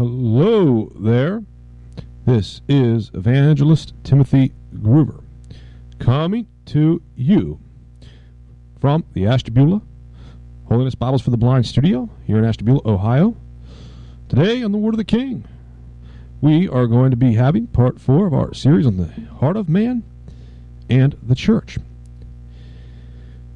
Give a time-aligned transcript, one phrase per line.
[0.00, 1.44] Hello there.
[2.24, 5.22] This is Evangelist Timothy Groover
[5.98, 7.60] coming to you
[8.80, 9.82] from the Ashtabula
[10.68, 13.36] Holiness Bibles for the Blind studio here in Ashtabula, Ohio.
[14.30, 15.44] Today on the Word of the King,
[16.40, 19.08] we are going to be having part four of our series on the
[19.38, 20.02] heart of man
[20.88, 21.76] and the church.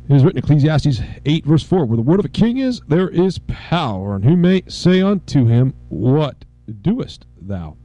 [0.07, 3.09] It is written Ecclesiastes 8, verse 4 Where the word of a king is, there
[3.09, 6.45] is power, and who may say unto him, What
[6.83, 7.79] doest thou?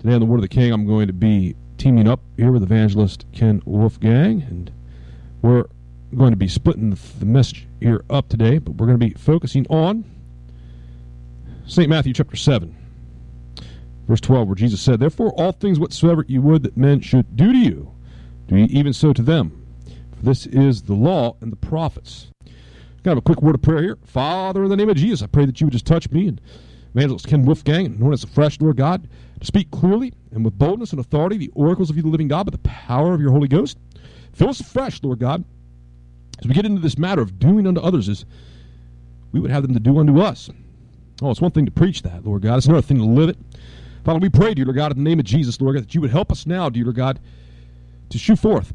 [0.00, 2.64] Today on the word of the king, I'm going to be teaming up here with
[2.64, 4.72] evangelist Ken Wolfgang, and
[5.42, 5.66] we're
[6.16, 9.68] going to be splitting the message here up today, but we're going to be focusing
[9.68, 10.04] on
[11.68, 11.88] St.
[11.88, 12.76] Matthew chapter 7,
[14.08, 17.52] verse 12, where Jesus said, Therefore, all things whatsoever you would that men should do
[17.52, 17.94] to you,
[18.48, 19.59] do ye even so to them.
[20.22, 22.28] This is the law and the prophets.
[23.02, 23.98] Got a quick word of prayer here.
[24.04, 26.40] Father, in the name of Jesus, I pray that you would just touch me and
[26.94, 29.08] Evangelist Ken Wolfgang, known as the fresh Lord God,
[29.40, 32.44] to speak clearly and with boldness and authority the oracles of you, the living God,
[32.44, 33.78] by the power of your Holy Ghost.
[34.34, 35.44] Fill us afresh, Lord God,
[36.38, 38.26] as we get into this matter of doing unto others, as
[39.32, 40.50] we would have them to do unto us.
[41.22, 42.58] Oh, it's one thing to preach that, Lord God.
[42.58, 43.38] It's another thing to live it.
[44.04, 46.00] Father, we pray, dear Lord God, in the name of Jesus, Lord God, that you
[46.02, 47.20] would help us now, dear Lord God,
[48.10, 48.72] to shoot forth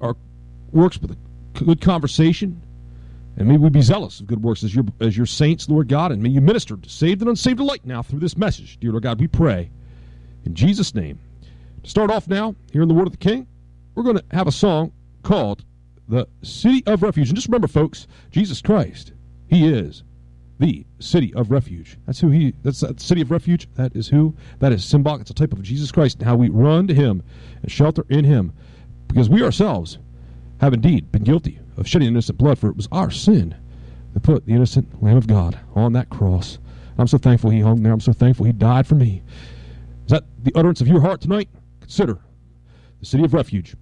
[0.00, 0.16] our
[0.72, 2.60] works with a good conversation,
[3.36, 6.12] and may we be zealous of good works as your as your saints, Lord God,
[6.12, 9.02] and may you minister to saved and unsaved alike now through this message, dear Lord
[9.02, 9.20] God.
[9.20, 9.70] We pray
[10.44, 11.18] in Jesus' name.
[11.82, 13.46] To start off now, here in the Word of the King,
[13.94, 14.92] we're going to have a song
[15.22, 15.64] called
[16.08, 17.28] the City of Refuge.
[17.28, 19.12] And just remember, folks, Jesus Christ,
[19.48, 20.02] He is
[20.58, 21.98] the city of refuge.
[22.06, 22.54] That's who He.
[22.62, 23.68] That's the city of refuge.
[23.74, 24.34] That is who.
[24.60, 25.22] That is symbolic.
[25.22, 27.22] It's a type of Jesus Christ and how we run to Him
[27.62, 28.52] and shelter in Him,
[29.14, 29.98] because we ourselves
[30.60, 33.54] have indeed been guilty of shedding innocent blood, for it was our sin
[34.12, 36.58] that put the innocent Lamb of God on that cross.
[36.98, 37.92] I'm so thankful He hung there.
[37.92, 39.22] I'm so thankful He died for me.
[40.06, 41.48] Is that the utterance of your heart tonight?
[41.80, 42.18] Consider
[42.98, 43.76] the city of refuge.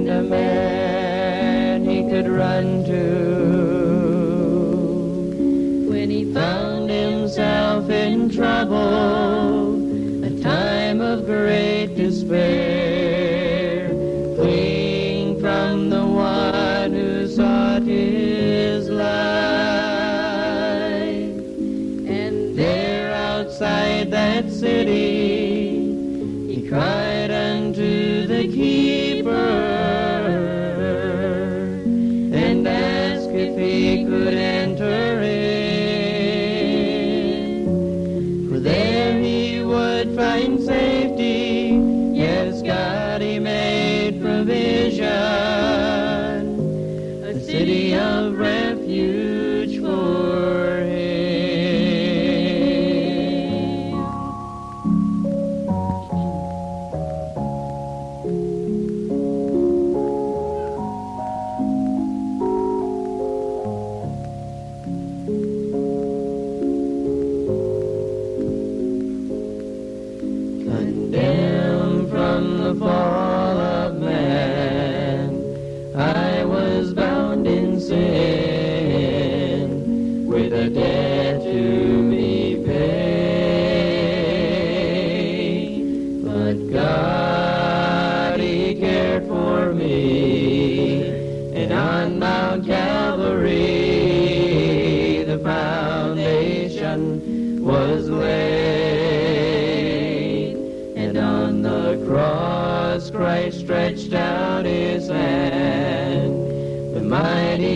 [0.00, 3.00] And a man he could run to.
[5.90, 9.19] When he found himself in trouble,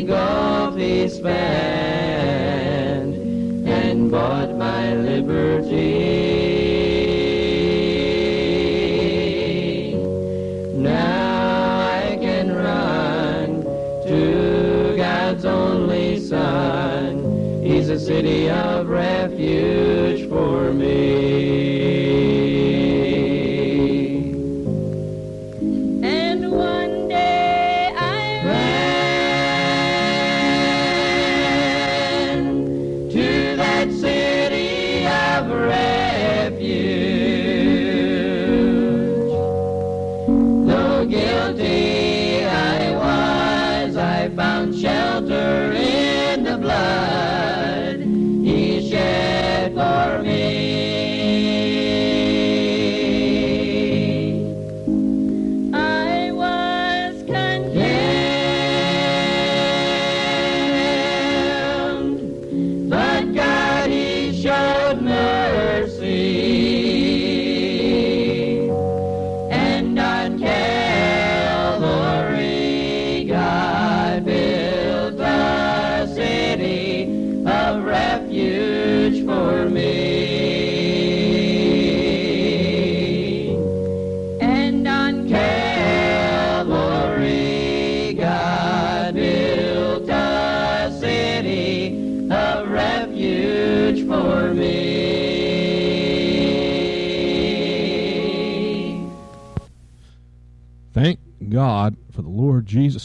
[0.06, 1.64] gulf he spanned,
[3.66, 6.04] and bought my liberty.
[10.74, 13.64] Now I can run
[14.06, 17.62] to God's only Son.
[17.64, 21.63] He's a city of refuge for me.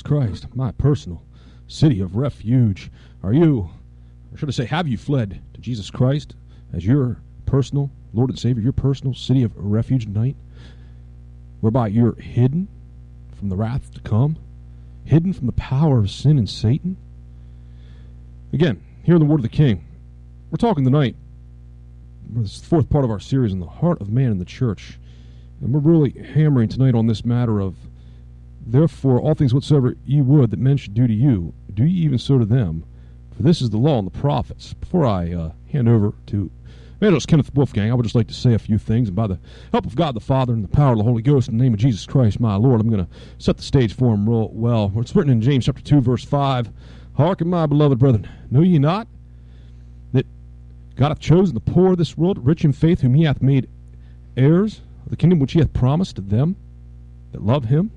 [0.09, 1.21] Christ, my personal
[1.67, 2.89] city of refuge?
[3.21, 3.69] Are you,
[4.31, 6.33] or should I say, have you fled to Jesus Christ
[6.73, 10.35] as your personal Lord and Savior, your personal city of refuge tonight,
[11.61, 12.67] whereby you're hidden
[13.37, 14.37] from the wrath to come,
[15.05, 16.97] hidden from the power of sin and Satan?
[18.51, 19.85] Again, here in the Word of the King,
[20.49, 21.15] we're talking tonight,
[22.31, 24.97] this fourth part of our series on the heart of man in the church.
[25.61, 27.75] And we're really hammering tonight on this matter of,
[28.65, 32.17] therefore, all things whatsoever ye would that men should do to you, do ye even
[32.17, 32.83] so to them.
[33.35, 34.73] For this is the law and the prophets.
[34.73, 36.51] Before I uh, hand over to
[36.97, 39.07] Evangelist Kenneth Wolfgang, I would just like to say a few things.
[39.07, 39.39] And by the
[39.71, 41.73] help of God the Father and the power of the Holy Ghost, in the name
[41.73, 44.91] of Jesus Christ, my Lord, I'm going to set the stage for him real well.
[44.97, 46.69] It's written in James chapter 2, verse 5.
[47.15, 49.07] Hearken, my beloved brethren, know ye not
[50.11, 50.25] that
[50.97, 53.69] God hath chosen the poor of this world, rich in faith, whom he hath made
[54.35, 56.57] heirs of the kingdom which he hath promised to them
[57.31, 57.91] that love him?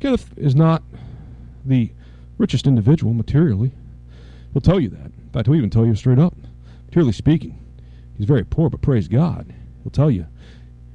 [0.00, 0.82] Kenneth is not
[1.64, 1.90] the
[2.38, 3.72] richest individual materially.
[4.52, 5.06] He'll tell you that.
[5.06, 6.34] In fact, he'll even tell you straight up.
[6.86, 7.58] Materially speaking,
[8.16, 9.52] he's very poor, but praise God.
[9.82, 10.26] He'll tell you.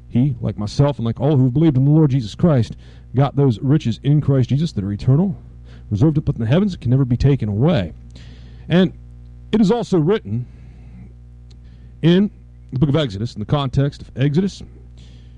[0.09, 2.75] He, like myself and like all who have believed in the Lord Jesus Christ,
[3.15, 5.35] got those riches in Christ Jesus that are eternal,
[5.89, 7.93] reserved up in the heavens, that can never be taken away.
[8.67, 8.93] And
[9.51, 10.45] it is also written
[12.01, 12.29] in
[12.71, 14.61] the book of Exodus, in the context of Exodus,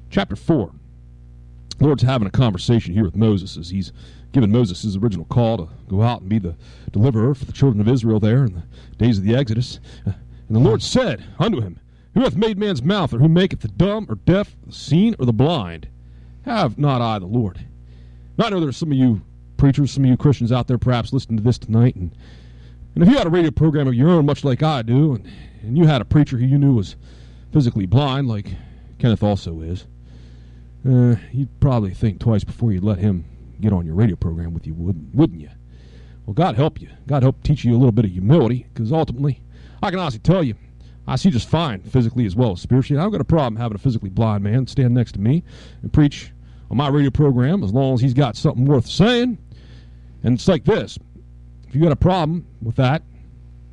[0.10, 0.71] chapter 4.
[1.83, 3.91] The Lord's having a conversation here with Moses as he's
[4.31, 6.56] given Moses his original call to go out and be the
[6.94, 8.63] deliverer for the children of Israel there in the
[8.97, 9.81] days of the Exodus.
[10.07, 10.13] Uh,
[10.47, 11.81] and the Lord said unto him,
[12.13, 15.25] Who hath made man's mouth, or who maketh the dumb, or deaf, the seen, or
[15.25, 15.89] the blind?
[16.44, 17.65] Have not I the Lord?
[18.38, 19.21] Now, I know there's some of you
[19.57, 22.15] preachers, some of you Christians out there perhaps listening to this tonight, and,
[22.95, 25.27] and if you had a radio program of your own, much like I do, and,
[25.62, 26.95] and you had a preacher who you knew was
[27.51, 28.47] physically blind, like
[29.00, 29.86] Kenneth also is,
[30.88, 33.25] uh, you'd probably think twice before you'd let him
[33.62, 35.50] get on your radio program with you, wouldn't, wouldn't you?
[36.25, 36.89] Well, God help you.
[37.07, 39.41] God help teach you a little bit of humility, because ultimately,
[39.81, 40.56] I can honestly tell you,
[41.06, 43.01] I see just fine physically as well as spiritually.
[43.01, 45.44] I've got a problem having a physically blind man stand next to me
[45.81, 46.31] and preach
[46.71, 49.38] on my radio program as long as he's got something worth saying.
[50.24, 50.97] And it's like this
[51.68, 53.03] if you got a problem with that,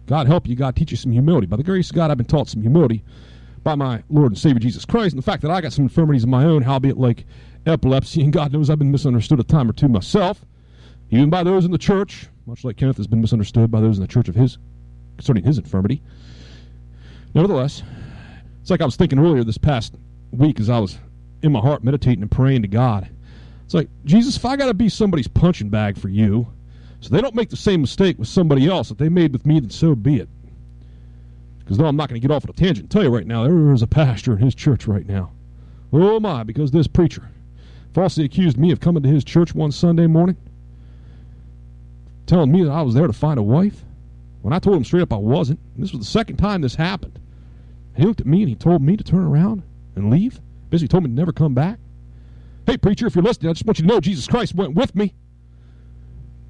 [0.06, 1.46] God help you, God teach you some humility.
[1.46, 3.04] By the grace of God, I've been taught some humility
[3.62, 6.22] by my Lord and Savior Jesus Christ, and the fact that I got some infirmities
[6.22, 7.24] of my own, howbeit like
[7.66, 10.44] epilepsy, and God knows I've been misunderstood a time or two myself,
[11.10, 14.02] even by those in the church, much like Kenneth has been misunderstood by those in
[14.02, 14.58] the church of his
[15.16, 16.02] concerning his infirmity.
[17.34, 17.82] Nevertheless,
[18.60, 19.94] it's like I was thinking earlier this past
[20.30, 20.98] week as I was
[21.42, 23.08] in my heart meditating and praying to God.
[23.64, 26.46] It's like, Jesus, if I got to be somebody's punching bag for you,
[27.00, 29.60] so they don't make the same mistake with somebody else that they made with me,
[29.60, 30.28] then so be it.
[31.70, 33.44] Because no, I'm not going to get off on a tangent tell you right now,
[33.44, 35.30] there is a pastor in his church right now.
[35.92, 37.30] Oh my, because this preacher
[37.94, 40.36] falsely accused me of coming to his church one Sunday morning,
[42.26, 43.84] telling me that I was there to find a wife,
[44.42, 45.60] when I told him straight up I wasn't.
[45.76, 47.20] This was the second time this happened.
[47.94, 49.62] He looked at me and he told me to turn around
[49.94, 50.40] and leave.
[50.70, 51.78] Basically told me to never come back.
[52.66, 54.96] Hey, preacher, if you're listening, I just want you to know Jesus Christ went with
[54.96, 55.14] me.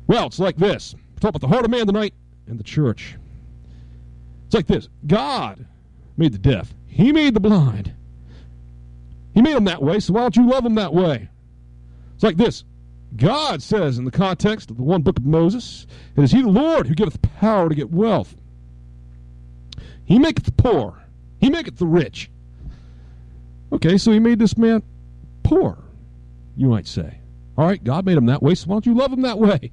[0.07, 0.95] Well, it's like this.
[0.95, 2.15] We're talking about the heart of man tonight
[2.47, 3.19] and the church.
[4.51, 4.89] It's like this.
[5.07, 5.65] God
[6.17, 6.75] made the deaf.
[6.89, 7.95] He made the blind.
[9.33, 11.29] He made them that way, so why don't you love them that way?
[12.17, 12.65] It's like this.
[13.15, 16.49] God says in the context of the one book of Moses, it is he the
[16.49, 18.35] Lord who giveth power to get wealth.
[20.05, 21.01] He maketh the poor.
[21.39, 22.29] He maketh the rich.
[23.73, 24.83] Okay, so he made this man
[25.45, 25.79] poor,
[26.57, 27.19] you might say.
[27.57, 29.71] All right, God made him that way, so why don't you love him that way?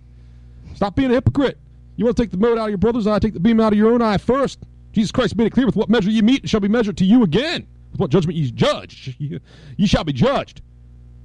[0.76, 1.58] Stop being a hypocrite.
[1.98, 3.74] You want to take the mote out of your brother's eye, take the beam out
[3.74, 4.60] of your own eye first.
[4.94, 7.06] Jesus Christ made it clear with what measure you meet, it shall be measured to
[7.06, 7.68] you again.
[7.92, 9.16] With what judgment you judge,
[9.78, 10.62] you shall be judged.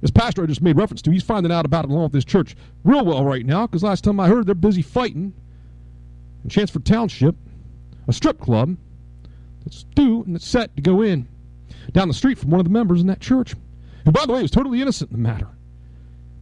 [0.01, 2.25] This pastor I just made reference to, he's finding out about it along with this
[2.25, 5.33] church real well right now, because last time I heard they're busy fighting
[6.43, 7.35] in Chanceford Township,
[8.07, 8.75] a strip club
[9.63, 11.27] that's due and it's set to go in
[11.91, 13.55] down the street from one of the members in that church,
[14.05, 15.47] who, by the way, was totally innocent in the matter.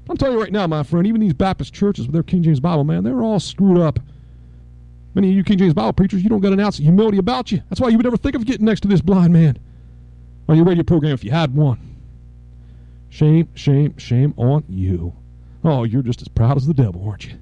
[0.10, 2.60] I'm telling you right now, my friend, even these Baptist churches with their King James
[2.60, 4.00] Bible, man, they're all screwed up.
[5.14, 7.52] Many of you King James Bible preachers, you don't got an ounce of humility about
[7.52, 7.62] you.
[7.70, 9.58] That's why you would never think of getting next to this blind man
[10.48, 11.80] on your radio program if you had one.
[13.10, 15.14] Shame, shame, shame on you.
[15.64, 17.34] Oh, you're just as proud as the devil, aren't you?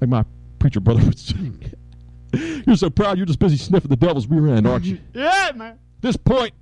[0.00, 0.24] Like my
[0.58, 1.36] preacher brother would say.
[2.66, 4.98] you're so proud you're just busy sniffing the devil's rear end, aren't you?
[5.14, 5.72] Yeah, man.
[5.72, 6.52] At this point,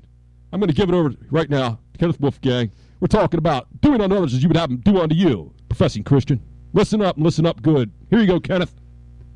[0.53, 2.71] I'm going to give it over right now to Kenneth Wolfgang.
[3.01, 6.05] We're talking about doing unto others as you would have them do unto you, professing
[6.05, 6.41] Christian.
[6.73, 7.93] Listen up and listen up good.
[8.11, 8.75] Here you go, Kenneth.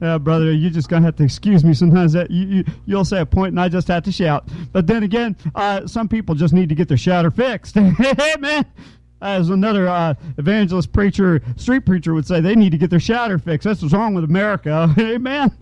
[0.03, 2.13] Yeah, brother, you just gonna have to excuse me sometimes.
[2.13, 4.49] That you, you you'll say a point and I just have to shout.
[4.73, 7.77] But then again, uh, some people just need to get their shouter fixed.
[8.41, 8.67] man,
[9.21, 13.39] as another uh, evangelist preacher, street preacher would say, they need to get their shatter
[13.39, 13.65] fixed.
[13.65, 14.93] That's what's wrong with America.
[14.99, 15.57] Amen.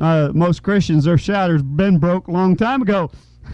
[0.00, 3.12] Uh, most Christians, their shatter's been broke a long time ago.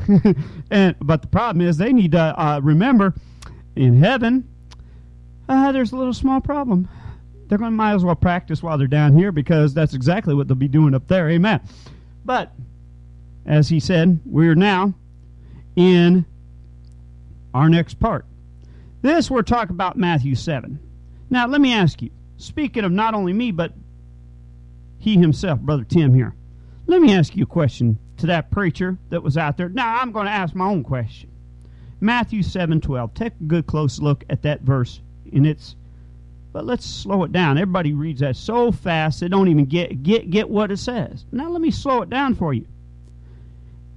[0.71, 3.14] and but the problem is they need to uh, remember
[3.76, 4.49] in heaven
[5.49, 6.88] uh, there's a little small problem
[7.54, 10.49] they're going to might as well practice while they're down here because that's exactly what
[10.49, 11.61] they'll be doing up there amen
[12.25, 12.52] but
[13.46, 14.92] as he said we're now
[15.76, 16.25] in
[17.52, 18.26] our next part
[19.02, 20.78] this we're talking about matthew 7
[21.30, 23.73] now let me ask you speaking of not only me but
[24.99, 26.34] he himself brother tim here
[26.87, 29.68] let me ask you a question to that preacher that was out there.
[29.68, 31.30] Now I'm going to ask my own question.
[32.00, 33.14] Matthew 7:12.
[33.14, 35.00] Take a good close look at that verse
[35.32, 35.76] in its
[36.54, 37.58] but let's slow it down.
[37.58, 41.26] Everybody reads that so fast they don't even get get get what it says.
[41.32, 42.64] Now let me slow it down for you.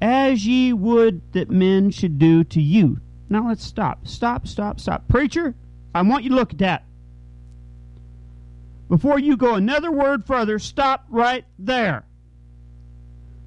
[0.01, 2.99] As ye would that men should do to you.
[3.29, 4.07] Now let's stop.
[4.07, 5.07] Stop, stop, stop.
[5.07, 5.53] Preacher,
[5.93, 6.83] I want you to look at that.
[8.89, 12.05] Before you go another word further, stop right there.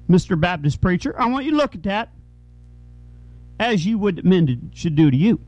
[0.09, 0.39] Mr.
[0.39, 2.11] Baptist preacher, I want you to look at that
[3.59, 5.41] as you would that men should do to you.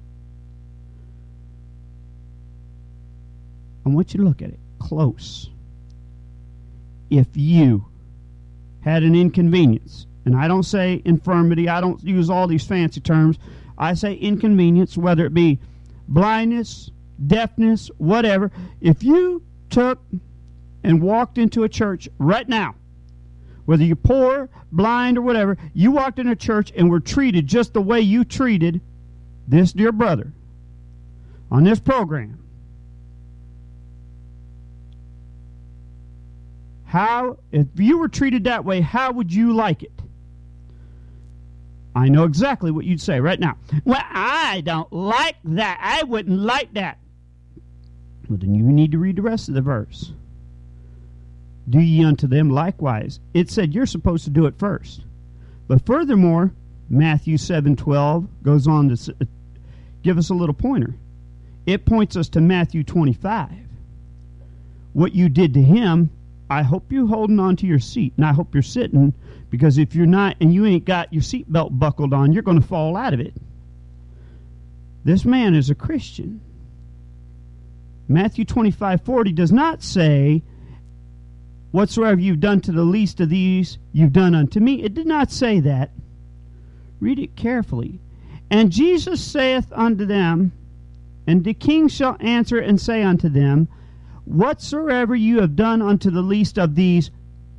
[3.86, 5.50] I want you to look at it close.
[7.10, 7.86] If you
[8.82, 13.38] had an inconvenience, and I don't say infirmity, I don't use all these fancy terms,
[13.78, 15.60] I say inconvenience, whether it be
[16.08, 16.92] blindness,
[17.26, 18.52] deafness, whatever.
[18.82, 20.00] If you took
[20.84, 22.76] and walked into a church right now
[23.66, 27.74] whether you're poor, blind, or whatever, you walked in a church and were treated just
[27.74, 28.82] the way you treated
[29.48, 30.34] this dear brother
[31.52, 32.43] on this program.
[36.94, 40.00] How, if you were treated that way, how would you like it?
[41.96, 43.58] I know exactly what you'd say right now.
[43.84, 45.80] Well, I don't like that.
[45.82, 47.00] I wouldn't like that.
[48.30, 50.14] Well, then you need to read the rest of the verse
[51.68, 53.20] do ye unto them likewise.
[53.34, 55.02] It said you're supposed to do it first.
[55.68, 56.54] But furthermore,
[56.92, 59.26] Matthew 7:12 goes on to uh,
[60.04, 60.94] give us a little pointer.
[61.66, 63.50] It points us to Matthew 25.
[64.92, 66.12] What you did to him,
[66.50, 69.14] I hope you're holding on to your seat, and I hope you're sitting,
[69.50, 72.68] because if you're not and you ain't got your seatbelt buckled on, you're going to
[72.68, 73.34] fall out of it.
[75.04, 76.42] This man is a Christian.
[78.08, 80.44] Matthew 25:40 does not say
[81.74, 84.84] Whatsoever you've done to the least of these, you've done unto me.
[84.84, 85.90] It did not say that.
[87.00, 88.00] Read it carefully.
[88.52, 90.52] And Jesus saith unto them,
[91.26, 93.68] and the king shall answer and say unto them,
[94.26, 97.12] Whatsoever you have done unto the least of these,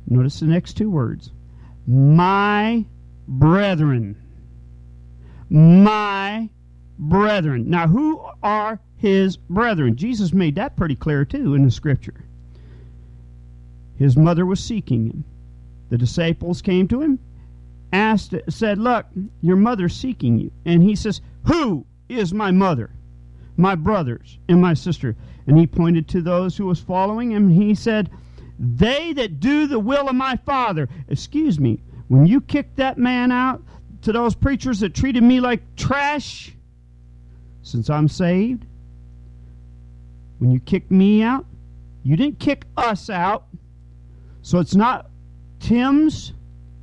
[0.07, 1.31] notice the next two words,
[1.87, 2.85] my
[3.27, 4.21] brethren.
[5.49, 6.49] My
[6.97, 7.69] brethren.
[7.69, 9.95] Now, who are his brethren?
[9.95, 12.25] Jesus made that pretty clear, too, in the scripture.
[13.97, 15.23] His mother was seeking him.
[15.89, 17.19] The disciples came to him,
[17.93, 19.05] asked, said, Look,
[19.41, 20.51] your mother's seeking you.
[20.65, 22.91] And he says, Who is my mother?
[23.57, 25.15] My brothers and my sister.
[25.47, 28.09] And he pointed to those who was following him, and he said,
[28.59, 30.89] They that do the will of my Father.
[31.07, 33.61] Excuse me, when you kicked that man out
[34.03, 36.53] to those preachers that treated me like trash,
[37.63, 38.65] since I'm saved,
[40.39, 41.45] when you kicked me out,
[42.03, 43.45] you didn't kick us out.
[44.41, 45.09] So it's not
[45.59, 46.33] Tim's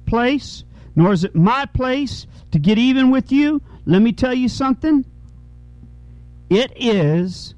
[0.07, 0.65] place,
[0.97, 3.63] nor is it my place to get even with you.
[3.87, 5.05] Let me tell you something.
[6.53, 7.55] It is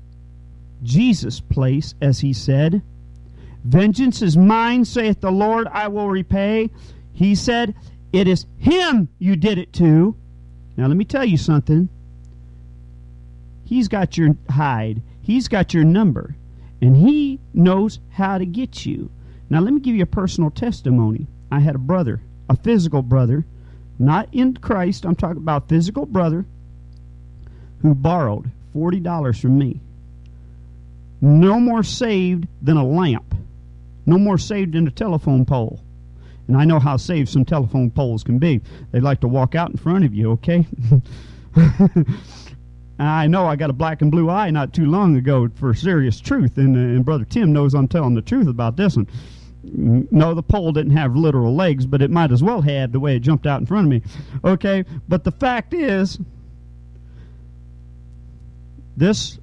[0.84, 2.80] Jesus' place, as he said.
[3.64, 6.70] Vengeance is mine, saith the Lord, I will repay.
[7.12, 7.74] He said,
[8.12, 10.14] It is him you did it to.
[10.76, 11.88] Now, let me tell you something.
[13.64, 16.36] He's got your hide, he's got your number,
[16.80, 19.10] and he knows how to get you.
[19.50, 21.26] Now, let me give you a personal testimony.
[21.50, 23.44] I had a brother, a physical brother,
[23.98, 26.44] not in Christ, I'm talking about physical brother,
[27.82, 29.80] who borrowed $40 from me.
[31.20, 33.34] No more saved than a lamp,
[34.06, 35.80] no more saved than a telephone pole.
[36.46, 38.60] And I know how saved some telephone poles can be.
[38.92, 40.66] They like to walk out in front of you, okay?
[42.98, 46.20] I know I got a black and blue eye not too long ago for serious
[46.20, 49.08] truth, and, uh, and Brother Tim knows I'm telling the truth about this one.
[49.62, 53.16] No, the pole didn't have literal legs, but it might as well have the way
[53.16, 54.02] it jumped out in front of me.
[54.44, 56.18] Okay, but the fact is,
[58.96, 59.38] this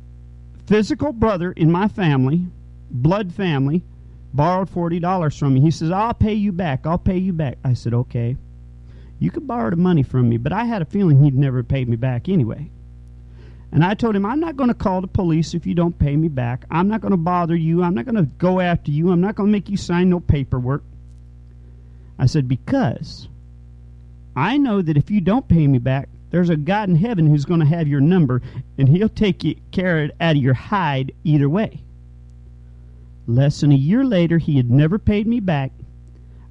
[0.68, 2.46] physical brother in my family,
[2.90, 3.84] blood family,
[4.34, 5.62] borrowed $40 from me.
[5.62, 6.86] He says, I'll pay you back.
[6.86, 7.58] I'll pay you back.
[7.64, 8.38] I said, okay.
[9.20, 11.86] You could borrow the money from me, but I had a feeling he'd never pay
[11.86, 12.72] me back anyway.
[13.72, 16.16] And I told him, I'm not going to call the police if you don't pay
[16.18, 16.66] me back.
[16.70, 17.84] I'm not going to bother you.
[17.84, 19.12] I'm not going to go after you.
[19.12, 20.84] I'm not going to make you sign no paperwork.
[22.20, 23.30] I said, because
[24.36, 27.46] I know that if you don't pay me back, there's a God in heaven who's
[27.46, 28.42] going to have your number,
[28.78, 31.82] and he'll take you care of out of your hide either way.
[33.28, 35.72] Less than a year later, he had never paid me back.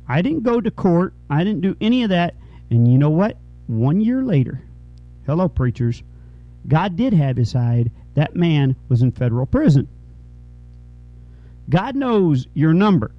[0.06, 1.14] I didn't go to court.
[1.28, 2.34] I didn't do any of that.
[2.70, 3.36] And you know what?
[3.66, 4.62] One year later,
[5.26, 6.02] hello, preachers,
[6.68, 7.90] God did have his hide.
[8.14, 9.88] That man was in federal prison.
[11.68, 13.12] God knows your number.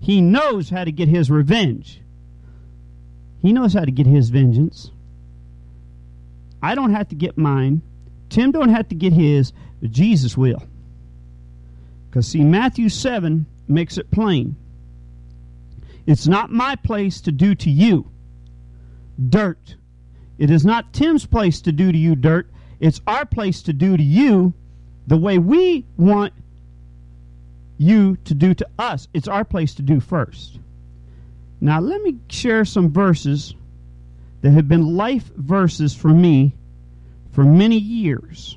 [0.00, 2.00] He knows how to get his revenge.
[3.42, 4.90] He knows how to get his vengeance.
[6.62, 7.82] I don't have to get mine.
[8.28, 9.52] Tim don't have to get his.
[9.82, 10.62] Jesus will.
[12.08, 14.56] Because, see, Matthew 7 makes it plain.
[16.06, 18.10] It's not my place to do to you
[19.28, 19.76] dirt.
[20.38, 22.48] It is not Tim's place to do to you dirt.
[22.80, 24.54] It's our place to do to you
[25.06, 26.32] the way we want
[27.76, 29.08] you to do to us.
[29.12, 30.58] It's our place to do first.
[31.60, 33.54] Now, let me share some verses
[34.40, 36.54] that have been life verses for me
[37.32, 38.56] for many years.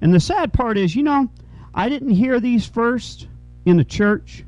[0.00, 1.28] And the sad part is, you know,
[1.74, 3.26] I didn't hear these first
[3.64, 4.44] in the church.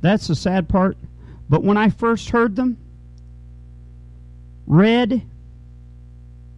[0.00, 0.96] That's the sad part.
[1.48, 2.78] But when I first heard them,
[4.66, 5.22] read,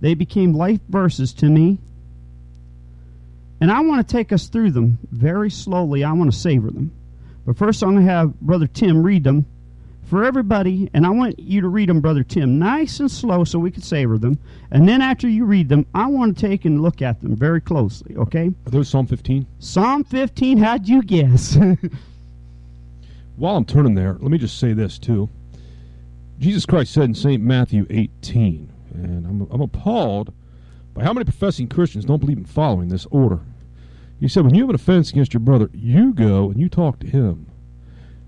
[0.01, 1.79] they became life verses to me.
[3.61, 6.05] And I want to take us through them very slowly.
[6.05, 6.93] I want to savor them.
[7.47, 9.47] But first, I'm going to have Brother Tim read them
[10.07, 10.89] for everybody.
[10.95, 13.83] And I want you to read them, Brother Tim, nice and slow so we can
[13.83, 14.39] savor them.
[14.71, 17.61] And then after you read them, I want to take and look at them very
[17.61, 18.47] closely, okay?
[18.67, 19.47] Are those Psalm 15?
[19.59, 21.59] Psalm 15, how'd you guess?
[23.37, 25.29] While I'm turning there, let me just say this, too.
[26.39, 27.43] Jesus Christ said in St.
[27.43, 30.33] Matthew 18, and I'm, I'm appalled
[30.95, 33.41] by how many professing Christians don't believe in following this order.
[34.21, 36.99] He said, when you have an offense against your brother, you go and you talk
[37.01, 37.47] to him.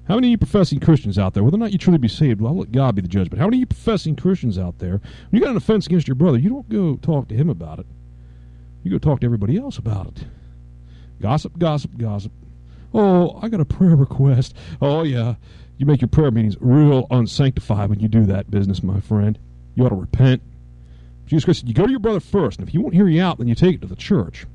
[0.09, 2.41] How many of you professing Christians out there, whether or not you truly be saved,
[2.41, 4.79] well, I'll let God be the judge, but how many of you professing Christians out
[4.79, 7.51] there, when you got an offense against your brother, you don't go talk to him
[7.51, 7.87] about it.
[8.83, 10.25] You go talk to everybody else about it.
[11.21, 12.33] Gossip, gossip, gossip.
[12.95, 14.57] Oh, I got a prayer request.
[14.81, 15.35] Oh, yeah.
[15.77, 19.39] You make your prayer meetings real unsanctified when you do that business, my friend.
[19.75, 20.41] You ought to repent.
[21.27, 23.21] Jesus Christ said, you go to your brother first, and if he won't hear you
[23.23, 24.47] out, then you take it to the church.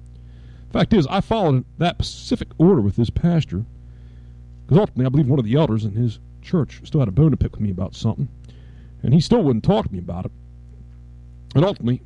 [0.71, 3.65] Fact is, I followed that specific order with this pastor
[4.65, 7.31] because ultimately I believe one of the elders in his church still had a bone
[7.31, 8.27] to pick with me about something,
[9.01, 10.31] and he still wouldn't talk to me about it.
[11.55, 12.01] And ultimately,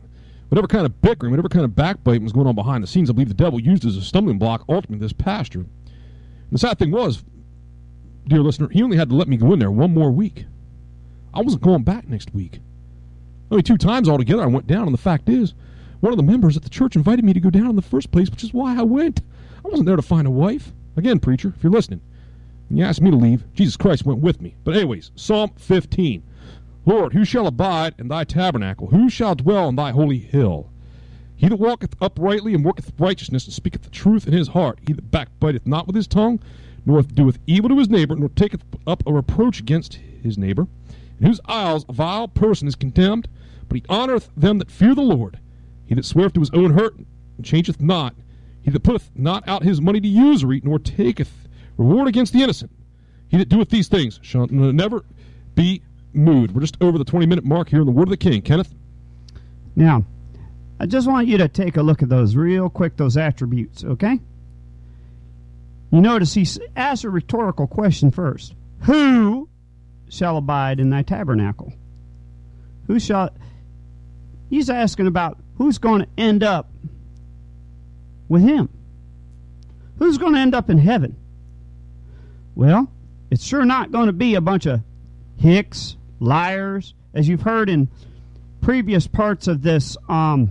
[0.49, 3.13] whatever kind of bickering, whatever kind of backbiting was going on behind the scenes, I
[3.13, 5.59] believe the devil used as a stumbling block, ultimately, this pastor.
[5.59, 5.69] And
[6.51, 7.23] the sad thing was,
[8.27, 10.45] dear listener, he only had to let me go in there one more week.
[11.33, 12.59] I wasn't going back next week.
[13.51, 15.53] Only two times altogether I went down, and the fact is,
[15.99, 18.11] one of the members at the church invited me to go down in the first
[18.11, 19.21] place, which is why I went.
[19.63, 20.73] I wasn't there to find a wife.
[20.95, 22.01] Again, preacher, if you're listening,
[22.69, 24.55] you asked me to leave, Jesus Christ went with me.
[24.63, 26.23] But anyways, Psalm 15.
[26.85, 28.87] Lord, who shall abide in thy tabernacle?
[28.87, 30.69] Who shall dwell in thy holy hill?
[31.35, 34.93] He that walketh uprightly and worketh righteousness and speaketh the truth in his heart, he
[34.93, 36.39] that backbiteth not with his tongue,
[36.85, 40.67] nor doeth evil to his neighbor, nor taketh up a reproach against his neighbor,
[41.19, 43.27] in whose isles a vile person is condemned,
[43.67, 45.39] but he honoureth them that fear the Lord.
[45.85, 48.15] He that sweareth to his own hurt and changeth not,
[48.61, 51.46] he that putteth not out his money to usury, nor taketh
[51.77, 52.71] reward against the innocent.
[53.29, 55.05] He that doeth these things shall never
[55.55, 55.81] be
[56.13, 56.53] moved.
[56.53, 58.41] We're just over the 20 minute mark here in the Word of the King.
[58.41, 58.73] Kenneth?
[59.75, 60.03] now,
[60.79, 64.19] I just want you to take a look at those real quick, those attributes, okay?
[65.91, 69.49] You notice he asks a rhetorical question first Who
[70.09, 71.73] shall abide in thy tabernacle?
[72.87, 73.31] Who shall.
[74.49, 76.69] He's asking about who's going to end up
[78.29, 78.69] with him.
[79.97, 81.15] Who's going to end up in heaven?
[82.57, 82.91] Well,
[83.29, 84.81] it's sure not going to be a bunch of
[85.35, 87.87] hicks, liars, as you've heard in
[88.61, 90.49] previous parts of this um,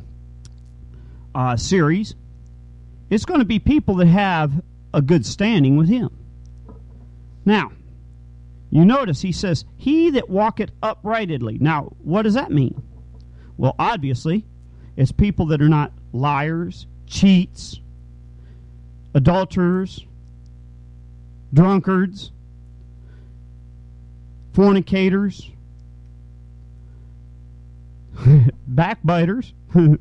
[1.35, 2.15] uh, series.
[3.11, 4.53] It's going to be people that have
[4.95, 6.17] a good standing with him.
[7.45, 7.73] Now,
[8.71, 11.59] you notice he says, He that walketh uprightly.
[11.59, 12.81] Now, what does that mean?
[13.57, 14.45] Well, obviously,
[14.97, 17.81] it's people that are not liars, cheats,
[19.13, 20.07] adulterers,
[21.57, 22.33] drunkards,
[24.53, 25.51] fornicators,
[28.69, 29.55] backbiters,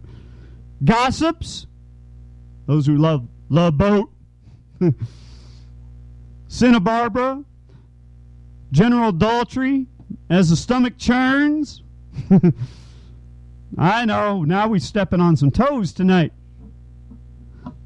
[0.83, 1.65] gossips,
[2.67, 4.11] those who love love boat,
[6.49, 7.43] Santa Barbara,
[8.71, 9.87] general adultery,
[10.29, 11.81] as the stomach churns.
[13.77, 14.43] I know.
[14.43, 16.33] Now we're stepping on some toes tonight.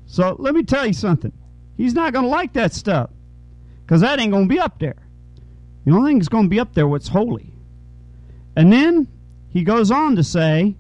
[0.05, 1.31] So let me tell you something.
[1.77, 3.09] He's not going to like that stuff
[3.89, 4.97] because that ain't going to be up there.
[5.83, 7.51] The only thing that's going to be up there what's holy.
[8.55, 9.07] And then
[9.49, 10.75] he goes on to say,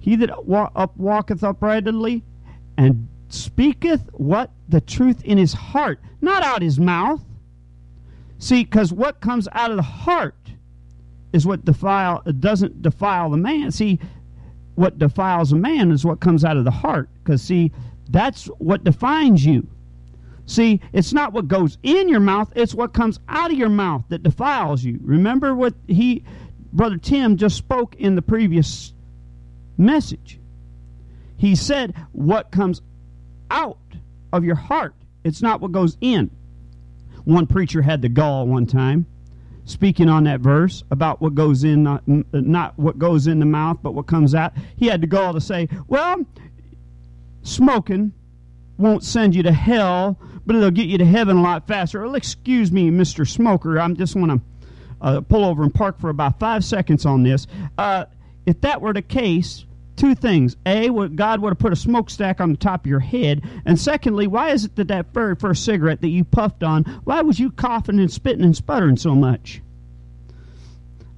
[0.00, 2.24] He that wa- up walketh uprightly
[2.76, 7.22] and speaketh what the truth in his heart, not out his mouth.
[8.38, 10.34] See, because what comes out of the heart
[11.32, 13.70] is what defile doesn't defile the man.
[13.70, 14.00] See,
[14.74, 17.08] what defiles a man is what comes out of the heart.
[17.22, 17.70] Because see,
[18.10, 19.68] that's what defines you.
[20.46, 24.04] See, it's not what goes in your mouth, it's what comes out of your mouth
[24.08, 24.98] that defiles you.
[25.02, 26.24] Remember what he
[26.72, 28.94] Brother Tim just spoke in the previous
[29.76, 30.38] message.
[31.36, 32.80] He said what comes
[33.50, 33.78] out
[34.32, 34.94] of your heart.
[35.22, 36.30] It's not what goes in.
[37.24, 39.06] One preacher had the gall one time
[39.64, 43.78] speaking on that verse about what goes in, not, not what goes in the mouth,
[43.82, 44.52] but what comes out.
[44.76, 46.24] He had the gall to say, well,
[47.42, 48.12] smoking
[48.76, 52.02] won't send you to hell, but it'll get you to heaven a lot faster.
[52.02, 53.28] Well, excuse me, Mr.
[53.28, 53.78] Smoker.
[53.78, 54.40] I'm just want to
[55.00, 57.46] uh, pull over and park for about five seconds on this.
[57.78, 58.06] Uh,
[58.46, 59.64] if that were the case,
[59.96, 60.56] two things.
[60.66, 63.42] A, God would have put a smokestack on the top of your head.
[63.64, 67.20] And secondly, why is it that that very first cigarette that you puffed on, why
[67.22, 69.60] was you coughing and spitting and sputtering so much?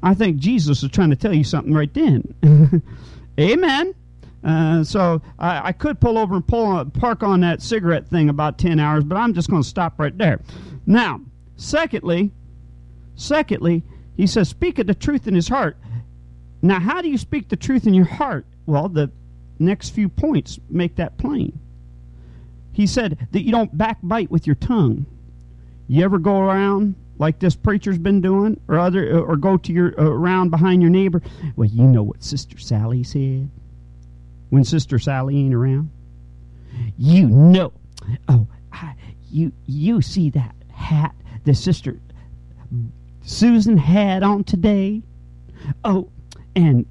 [0.02, 2.82] I think Jesus is trying to tell you something right then.
[3.40, 3.94] Amen.
[4.44, 8.58] Uh, so I, I, could pull over and pull park on that cigarette thing about
[8.58, 10.38] 10 hours, but I'm just going to stop right there.
[10.84, 11.22] Now,
[11.56, 12.30] secondly,
[13.16, 13.82] secondly,
[14.18, 15.78] he says, speak of the truth in his heart.
[16.60, 18.44] Now, how do you speak the truth in your heart?
[18.66, 19.10] Well, the
[19.58, 21.58] next few points make that plain.
[22.72, 25.06] He said that you don't backbite with your tongue.
[25.88, 29.98] You ever go around like this preacher's been doing, or other, or go to your
[29.98, 31.22] uh, around behind your neighbor?
[31.54, 33.48] Well, you know what Sister Sally said
[34.54, 35.90] when Sister Sally ain't around.
[36.96, 37.72] You know,
[38.28, 38.94] oh, I,
[39.28, 41.12] you you see that hat
[41.42, 41.98] the Sister
[43.24, 45.02] Susan had on today?
[45.84, 46.08] Oh,
[46.54, 46.86] and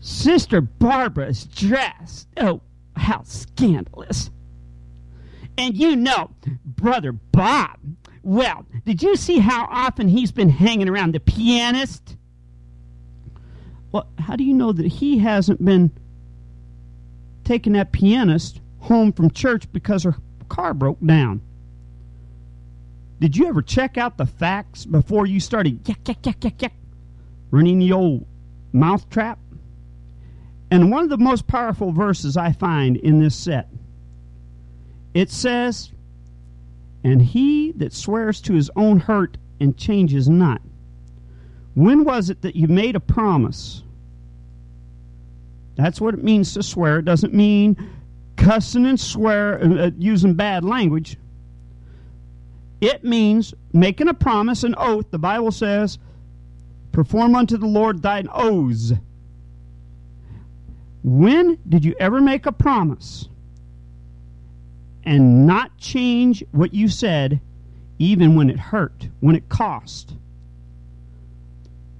[0.00, 2.26] Sister Barbara's dress.
[2.36, 2.60] Oh,
[2.96, 4.30] how scandalous.
[5.56, 6.32] And you know,
[6.64, 7.78] Brother Bob,
[8.24, 12.16] well, did you see how often he's been hanging around the pianist?
[13.92, 15.92] Well, how do you know that he hasn't been
[17.50, 20.14] taking that pianist home from church because her
[20.48, 21.42] car broke down?
[23.18, 26.72] Did you ever check out the facts before you started yak, yak, yak, yak, yak,
[27.50, 28.24] running the old
[28.72, 29.40] mouth trap?
[30.70, 33.68] And one of the most powerful verses I find in this set,
[35.12, 35.90] it says,
[37.02, 40.62] And he that swears to his own hurt and changes not.
[41.74, 43.82] When was it that you made a promise?
[45.76, 46.98] That's what it means to swear.
[46.98, 47.76] It doesn't mean
[48.36, 51.16] cussing and swear, uh, using bad language.
[52.80, 55.10] It means making a promise, an oath.
[55.10, 55.98] The Bible says,
[56.92, 58.92] perform unto the Lord thine oaths.
[61.02, 63.28] When did you ever make a promise
[65.04, 67.40] and not change what you said,
[67.98, 70.14] even when it hurt, when it cost?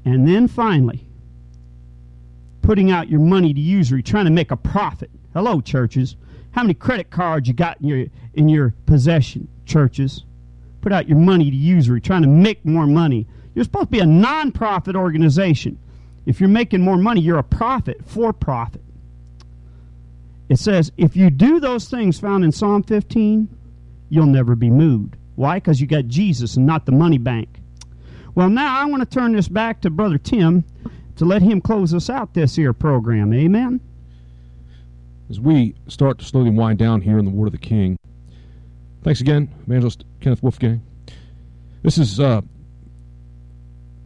[0.04, 1.06] And then finally,
[2.62, 5.10] putting out your money to usury, trying to make a profit.
[5.32, 6.16] Hello, churches.
[6.52, 10.24] How many credit cards you got in your in your possession, churches?
[10.80, 13.26] Put out your money to usury, trying to make more money.
[13.54, 15.78] You're supposed to be a non-profit organization.
[16.26, 18.82] If you're making more money, you're a profit for profit.
[20.48, 23.48] It says, if you do those things found in Psalm 15,
[24.08, 25.16] you'll never be moved.
[25.36, 25.56] Why?
[25.56, 27.48] Because you got Jesus and not the money bank.
[28.34, 30.64] Well, now I want to turn this back to Brother Tim
[31.20, 33.34] to let him close us out this here program.
[33.34, 33.78] Amen.
[35.28, 37.98] As we start to slowly wind down here in the Word of the King,
[39.02, 40.80] thanks again, Evangelist Kenneth Wolfgang.
[41.82, 42.40] This is uh,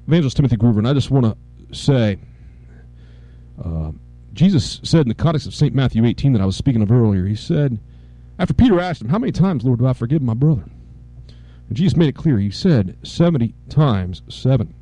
[0.08, 2.18] Evangelist Timothy Groover, and I just want to say
[3.64, 3.92] uh,
[4.32, 5.72] Jesus said in the context of St.
[5.72, 7.78] Matthew 18 that I was speaking of earlier, he said,
[8.40, 10.64] after Peter asked him, How many times, Lord, do I forgive my brother?
[11.68, 12.38] And Jesus made it clear.
[12.38, 14.74] He said, 70 times 7.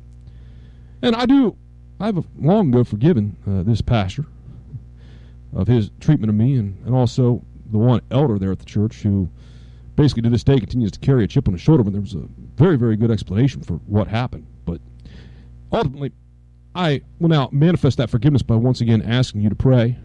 [1.03, 1.57] And I do,
[1.99, 4.25] I've long ago forgiven uh, this pastor
[5.55, 9.01] of his treatment of me and, and also the one elder there at the church
[9.03, 9.29] who
[9.95, 12.15] basically to this day continues to carry a chip on his shoulder when there was
[12.15, 14.45] a very, very good explanation for what happened.
[14.65, 14.81] But
[15.71, 16.11] ultimately,
[16.75, 19.97] I will now manifest that forgiveness by once again asking you to pray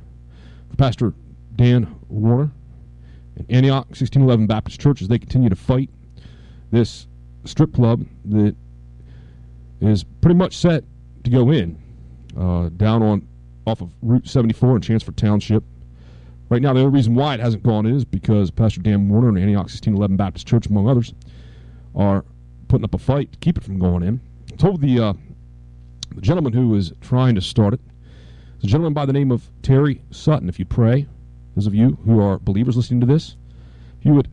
[0.69, 1.15] for Pastor
[1.57, 2.51] Dan Warner
[3.37, 5.91] and Antioch 1611 Baptist Church as they continue to fight
[6.71, 7.07] this
[7.45, 8.55] strip club that
[9.81, 10.85] is pretty much set
[11.29, 11.81] to go in
[12.39, 13.27] uh, down on
[13.67, 15.63] off of Route 74 in Chanceford Township.
[16.49, 19.29] Right now, the only reason why it hasn't gone in is because Pastor Dan Warner
[19.29, 21.13] and Antioch 1611 Baptist Church, among others,
[21.95, 22.25] are
[22.69, 24.21] putting up a fight to keep it from going in.
[24.51, 25.13] I told the, uh,
[26.15, 27.81] the gentleman who is trying to start it,
[28.63, 30.49] a gentleman by the name of Terry Sutton.
[30.49, 31.07] If you pray,
[31.55, 33.37] those of you who are believers listening to this,
[33.99, 34.29] if you would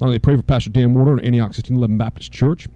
[0.00, 2.68] not only pray for Pastor Dan Warner and Antioch 1611 Baptist Church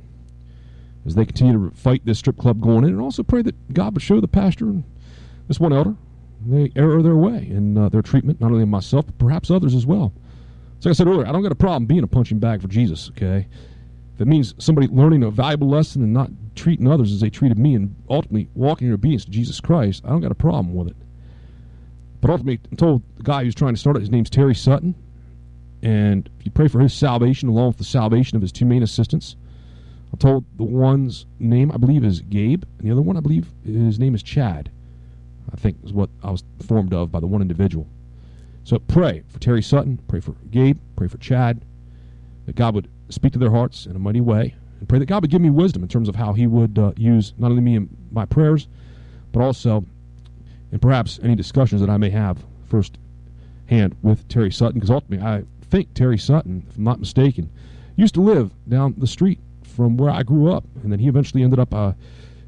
[1.07, 3.95] as they continue to fight this strip club going in, and also pray that God
[3.95, 4.85] would show the pastor and
[5.49, 5.95] this one elder
[6.47, 9.87] they err their way in uh, their treatment, not only myself, but perhaps others as
[9.87, 10.12] well.
[10.81, 12.69] So, like I said earlier, I don't got a problem being a punching bag for
[12.69, 13.47] Jesus, okay?
[14.14, 17.59] If it means somebody learning a valuable lesson and not treating others as they treated
[17.59, 20.88] me and ultimately walking in obedience to Jesus Christ, I don't got a problem with
[20.88, 20.97] it.
[22.21, 24.95] But ultimately, I'm told the guy who's trying to start it, his name's Terry Sutton.
[25.83, 28.83] And if you pray for his salvation along with the salvation of his two main
[28.83, 29.37] assistants,
[30.14, 33.48] I'm told the one's name, I believe, is Gabe, and the other one, I believe,
[33.64, 34.70] his name is Chad.
[35.53, 37.88] I think is what I was informed of by the one individual.
[38.62, 41.64] So pray for Terry Sutton, pray for Gabe, pray for Chad,
[42.46, 45.22] that God would speak to their hearts in a mighty way, and pray that God
[45.22, 47.74] would give me wisdom in terms of how He would uh, use not only me
[47.74, 48.68] in my prayers,
[49.33, 49.85] but also
[50.70, 52.98] and perhaps any discussions that I may have first
[53.66, 57.50] hand with Terry Sutton, because ultimately I think Terry Sutton, if I'm not mistaken,
[57.96, 59.40] used to live down the street
[59.75, 61.93] from where I grew up, and then he eventually ended up uh,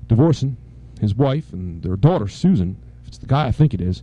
[0.06, 0.56] divorcing
[1.00, 4.02] his wife and their daughter Susan, if it's the guy I think it is,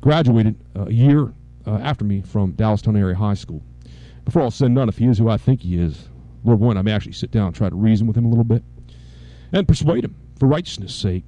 [0.00, 1.32] graduated uh, a year
[1.66, 3.62] uh, after me from Dallastown Area High School.
[4.24, 6.08] Before all said and done, if he is who I think he is,
[6.44, 8.44] Lord willing, I may actually sit down and try to reason with him a little
[8.44, 8.62] bit
[9.52, 11.24] and persuade him for righteousness' sake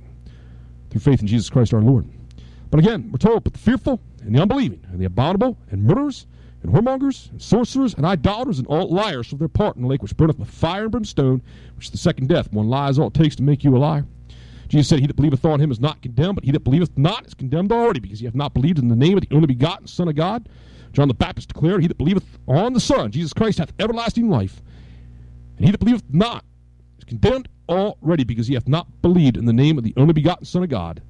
[0.90, 2.08] through faith in Jesus Christ our Lord.
[2.70, 6.26] But again, we're told, but the fearful and the unbelieving and the abominable and murderers
[6.62, 10.02] and whoremongers and sorcerers and idolaters and all liars shall their part in the lake
[10.02, 11.42] which burneth with fire and brimstone,
[11.76, 12.52] which is the second death.
[12.52, 14.06] One lie is all it takes to make you a liar.
[14.68, 17.26] Jesus said, He that believeth on him is not condemned, but he that believeth not
[17.26, 19.86] is condemned already, because he hath not believed in the name of the only begotten
[19.86, 20.48] Son of God.
[20.92, 24.62] John the Baptist declared, He that believeth on the Son, Jesus Christ, hath everlasting life.
[25.56, 26.44] And he that believeth not
[26.98, 30.44] is condemned already, because he hath not believed in the name of the only begotten
[30.44, 31.02] Son of God.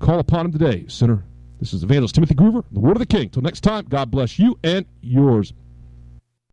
[0.00, 1.24] Call upon him today, sinner.
[1.60, 3.28] This is Evangelist Timothy Groover, the Word of the King.
[3.28, 5.52] Till next time, God bless you and yours.